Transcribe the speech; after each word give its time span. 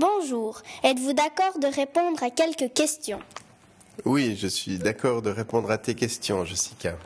Bonjour, 0.00 0.62
êtes-vous 0.82 1.12
d'accord 1.12 1.58
de 1.60 1.66
répondre 1.66 2.22
à 2.22 2.30
quelques 2.30 2.72
questions? 2.72 3.20
Oui, 4.06 4.34
je 4.34 4.46
suis 4.46 4.78
d'accord 4.78 5.20
de 5.20 5.28
répondre 5.28 5.70
à 5.70 5.76
tes 5.76 5.94
questions, 5.94 6.42
Jessica. 6.46 6.96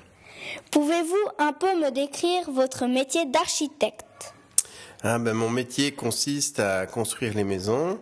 Pouvez-vous 0.71 1.29
un 1.41 1.53
peu 1.53 1.75
me 1.80 1.91
décrire 1.91 2.49
votre 2.53 2.87
métier 2.87 3.27
d'architecte? 3.27 4.35
Ah, 5.03 5.19
ben, 5.19 5.33
Mon 5.33 5.51
métier 5.51 5.91
consiste 5.91 6.61
à 6.61 6.87
construire 6.87 7.35
les 7.35 7.43
maisons. 7.43 7.98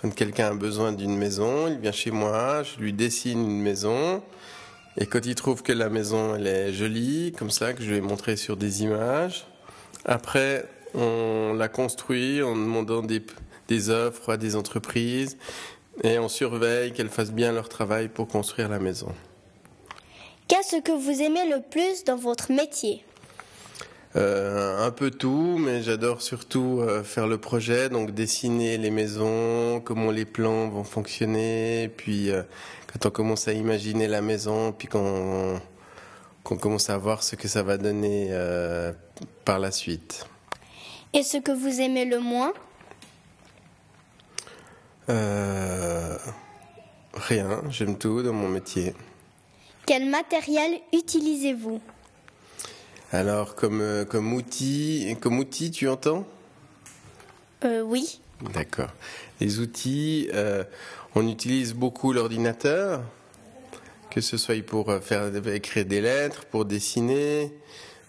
Quand 0.00 0.08
quelqu'un 0.14 0.52
a 0.52 0.54
besoin 0.54 0.92
d'une 0.92 1.18
maison, 1.18 1.68
il 1.68 1.76
vient 1.76 1.92
chez 1.92 2.10
moi, 2.10 2.62
je 2.62 2.80
lui 2.80 2.94
dessine 2.94 3.44
une 3.44 3.60
maison. 3.60 4.22
Et 4.96 5.04
quand 5.04 5.26
il 5.26 5.34
trouve 5.34 5.62
que 5.62 5.72
la 5.72 5.90
maison 5.90 6.34
elle 6.34 6.46
est 6.46 6.72
jolie, 6.72 7.34
comme 7.36 7.50
ça, 7.50 7.74
que 7.74 7.82
je 7.82 7.90
vais 7.92 8.00
montrer 8.00 8.36
sur 8.36 8.56
des 8.56 8.84
images, 8.84 9.44
après 10.06 10.64
on 10.94 11.52
la 11.52 11.68
construit 11.68 12.42
en 12.42 12.56
demandant 12.56 13.02
des, 13.02 13.22
des 13.70 13.88
offres 13.88 14.32
à 14.32 14.36
des 14.36 14.56
entreprises 14.56 15.38
et 16.02 16.18
on 16.18 16.28
surveille 16.28 16.92
qu'elles 16.92 17.08
fassent 17.08 17.32
bien 17.32 17.52
leur 17.52 17.68
travail 17.68 18.08
pour 18.08 18.26
construire 18.26 18.68
la 18.68 18.80
maison. 18.80 19.14
Qu'est-ce 20.48 20.82
que 20.82 20.92
vous 20.92 21.22
aimez 21.22 21.48
le 21.48 21.62
plus 21.62 22.04
dans 22.04 22.16
votre 22.16 22.50
métier? 22.52 23.04
Euh, 24.16 24.84
un 24.84 24.90
peu 24.90 25.12
tout, 25.12 25.56
mais 25.60 25.82
j'adore 25.82 26.20
surtout 26.20 26.80
euh, 26.80 27.04
faire 27.04 27.28
le 27.28 27.38
projet, 27.38 27.88
donc 27.88 28.10
dessiner 28.10 28.76
les 28.76 28.90
maisons, 28.90 29.80
comment 29.84 30.10
les 30.10 30.24
plans 30.24 30.68
vont 30.68 30.82
fonctionner, 30.82 31.88
puis 31.96 32.28
euh, 32.30 32.42
quand 32.92 33.06
on 33.06 33.10
commence 33.10 33.46
à 33.46 33.52
imaginer 33.52 34.08
la 34.08 34.20
maison, 34.20 34.72
puis 34.72 34.88
qu'on 34.88 35.60
commence 36.42 36.90
à 36.90 36.98
voir 36.98 37.22
ce 37.22 37.36
que 37.36 37.46
ça 37.46 37.62
va 37.62 37.78
donner 37.78 38.32
par 39.44 39.60
la 39.60 39.70
suite. 39.70 40.26
Et 41.12 41.22
ce 41.22 41.36
que 41.36 41.52
vous 41.52 41.80
aimez 41.80 42.04
le 42.04 42.18
moins? 42.18 42.52
Rien, 45.08 46.18
j'aime 47.70 47.98
tout 47.98 48.22
dans 48.22 48.32
mon 48.32 48.48
métier. 48.48 48.94
Quel 49.86 50.08
matériel 50.08 50.80
utilisez-vous? 50.92 51.80
Alors, 53.12 53.56
comme, 53.56 53.80
euh, 53.80 54.04
comme 54.04 54.32
outil, 54.32 55.16
comme 55.20 55.38
outil, 55.38 55.72
tu 55.72 55.88
entends? 55.88 56.24
Euh, 57.64 57.82
Oui. 57.82 58.20
D'accord. 58.54 58.90
Les 59.40 59.58
outils, 59.58 60.30
euh, 60.32 60.64
on 61.14 61.28
utilise 61.28 61.74
beaucoup 61.74 62.12
l'ordinateur, 62.12 63.02
que 64.10 64.20
ce 64.20 64.36
soit 64.38 64.64
pour 64.64 64.92
faire 65.02 65.34
écrire 65.48 65.84
des 65.84 66.00
lettres, 66.00 66.46
pour 66.46 66.64
dessiner, 66.64 67.52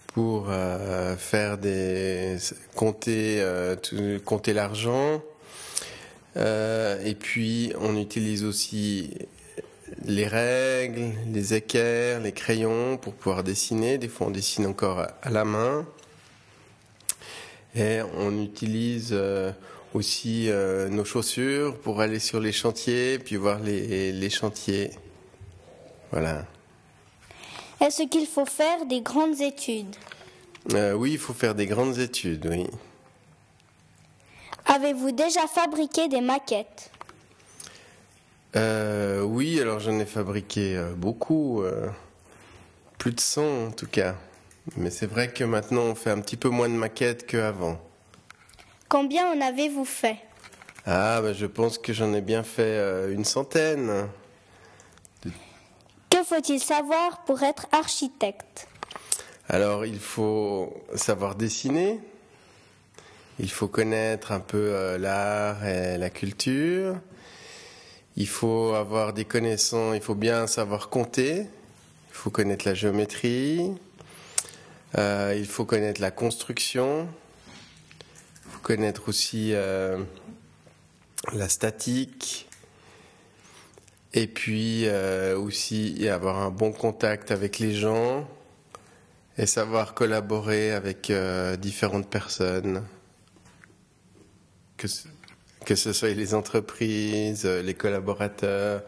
pour 0.06 0.48
faire 1.18 1.58
des 1.58 2.38
compter 2.74 3.44
compter 4.24 4.54
l'argent. 4.54 5.22
Et 6.36 7.14
puis, 7.18 7.72
on 7.80 7.96
utilise 7.96 8.44
aussi 8.44 9.10
les 10.04 10.26
règles, 10.26 11.12
les 11.30 11.54
équerres, 11.54 12.20
les 12.20 12.32
crayons 12.32 12.96
pour 12.96 13.14
pouvoir 13.14 13.44
dessiner. 13.44 13.98
Des 13.98 14.08
fois, 14.08 14.28
on 14.28 14.30
dessine 14.30 14.66
encore 14.66 15.00
à 15.00 15.30
la 15.30 15.44
main. 15.44 15.86
Et 17.74 18.00
on 18.18 18.42
utilise 18.42 19.10
euh, 19.12 19.50
aussi 19.94 20.50
euh, 20.50 20.88
nos 20.88 21.04
chaussures 21.04 21.78
pour 21.78 22.00
aller 22.00 22.18
sur 22.18 22.38
les 22.38 22.52
chantiers, 22.52 23.18
puis 23.18 23.36
voir 23.36 23.60
les, 23.60 24.30
chantiers. 24.30 24.90
Voilà. 26.10 26.44
Est-ce 27.80 28.02
qu'il 28.08 28.26
faut 28.26 28.46
faire 28.46 28.84
des 28.86 29.00
grandes 29.00 29.40
études? 29.40 29.96
Euh, 30.74 30.92
Oui, 30.92 31.12
il 31.12 31.18
faut 31.18 31.32
faire 31.32 31.54
des 31.54 31.66
grandes 31.66 31.98
études, 31.98 32.46
oui. 32.46 32.66
Avez-vous 34.72 35.12
déjà 35.12 35.46
fabriqué 35.46 36.08
des 36.08 36.22
maquettes? 36.22 36.90
Euh, 38.56 39.20
Oui, 39.20 39.60
alors 39.60 39.80
j'en 39.80 39.98
ai 39.98 40.06
fabriqué 40.06 40.78
euh, 40.78 40.94
beaucoup, 40.94 41.62
euh, 41.62 41.88
plus 42.96 43.12
de 43.12 43.20
100 43.20 43.66
en 43.66 43.70
tout 43.70 43.86
cas. 43.86 44.14
Mais 44.78 44.88
c'est 44.88 45.06
vrai 45.06 45.28
que 45.30 45.44
maintenant 45.44 45.82
on 45.82 45.94
fait 45.94 46.08
un 46.08 46.20
petit 46.20 46.38
peu 46.38 46.48
moins 46.48 46.70
de 46.70 46.74
maquettes 46.74 47.26
qu'avant. 47.26 47.78
Combien 48.88 49.30
en 49.30 49.42
avez-vous 49.42 49.84
fait? 49.84 50.16
Ah, 50.86 51.20
bah, 51.20 51.34
je 51.34 51.44
pense 51.44 51.76
que 51.76 51.92
j'en 51.92 52.14
ai 52.14 52.22
bien 52.22 52.42
fait 52.42 52.62
euh, 52.62 53.12
une 53.12 53.26
centaine. 53.26 54.08
Que 56.08 56.24
faut-il 56.24 56.60
savoir 56.60 57.24
pour 57.24 57.42
être 57.42 57.66
architecte? 57.72 58.68
Alors, 59.50 59.84
il 59.84 59.98
faut 59.98 60.74
savoir 60.94 61.34
dessiner. 61.34 62.00
Il 63.38 63.50
faut 63.50 63.68
connaître 63.68 64.32
un 64.32 64.40
peu 64.40 64.96
l'art 64.96 65.66
et 65.66 65.98
la 65.98 66.10
culture. 66.10 66.96
Il 68.16 68.28
faut 68.28 68.74
avoir 68.74 69.14
des 69.14 69.24
connaissances, 69.24 69.96
il 69.96 70.02
faut 70.02 70.14
bien 70.14 70.46
savoir 70.46 70.90
compter, 70.90 71.46
il 72.12 72.14
faut 72.14 72.28
connaître 72.28 72.68
la 72.68 72.74
géométrie, 72.74 73.72
euh, 74.98 75.34
il 75.34 75.46
faut 75.46 75.64
connaître 75.64 76.02
la 76.02 76.10
construction, 76.10 77.08
il 78.44 78.52
faut 78.52 78.60
connaître 78.60 79.08
aussi 79.08 79.54
euh, 79.54 79.96
la 81.32 81.48
statique, 81.48 82.48
et 84.12 84.26
puis 84.26 84.82
euh, 84.86 85.38
aussi 85.38 86.06
avoir 86.06 86.36
un 86.36 86.50
bon 86.50 86.72
contact 86.72 87.30
avec 87.30 87.58
les 87.58 87.74
gens 87.74 88.28
et 89.38 89.46
savoir 89.46 89.94
collaborer 89.94 90.72
avec 90.72 91.10
différentes 91.58 92.10
personnes. 92.10 92.84
Que 94.82 94.88
que 95.64 95.76
ce 95.76 95.92
soit 95.92 96.08
les 96.08 96.34
entreprises, 96.34 97.46
euh, 97.46 97.62
les 97.62 97.74
collaborateurs, 97.74 98.82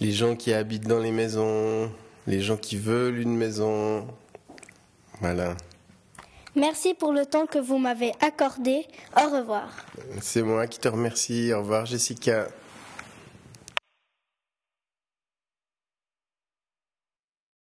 les 0.00 0.12
gens 0.12 0.34
qui 0.34 0.54
habitent 0.54 0.86
dans 0.86 0.98
les 0.98 1.10
maisons, 1.10 1.92
les 2.26 2.40
gens 2.40 2.56
qui 2.56 2.78
veulent 2.78 3.18
une 3.18 3.36
maison. 3.36 4.06
Voilà. 5.20 5.54
Merci 6.56 6.94
pour 6.94 7.12
le 7.12 7.26
temps 7.26 7.44
que 7.44 7.58
vous 7.58 7.76
m'avez 7.76 8.12
accordé. 8.26 8.86
Au 9.14 9.28
revoir. 9.28 9.68
C'est 10.22 10.42
moi 10.42 10.66
qui 10.66 10.78
te 10.78 10.88
remercie. 10.88 11.52
Au 11.52 11.58
revoir 11.58 11.84
Jessica. 11.84 12.48